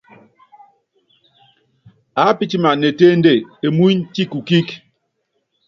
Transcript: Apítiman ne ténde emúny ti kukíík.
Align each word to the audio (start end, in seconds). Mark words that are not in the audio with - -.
Apítiman 2.25 2.77
ne 2.81 2.89
ténde 2.99 3.33
emúny 3.67 3.95
ti 4.13 4.23
kukíík. 4.31 4.69